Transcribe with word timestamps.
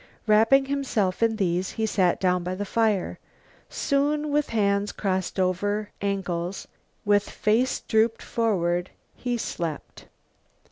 Wrapping 0.25 0.65
himself 0.65 1.21
in 1.21 1.35
these, 1.35 1.73
he 1.73 1.85
sat 1.85 2.19
down 2.19 2.43
by 2.43 2.55
the 2.55 2.65
fire. 2.65 3.19
Soon, 3.69 4.31
with 4.31 4.49
hands 4.49 4.91
crossed 4.91 5.39
over 5.39 5.91
ankles, 6.01 6.67
with 7.05 7.29
face 7.29 7.81
drooped 7.81 8.23
forward, 8.23 8.89
he 9.13 9.37
slept. 9.37 10.07